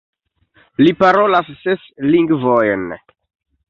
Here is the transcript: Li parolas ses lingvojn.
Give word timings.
Li 0.85 0.93
parolas 1.03 1.53
ses 1.61 1.87
lingvojn. 2.09 2.93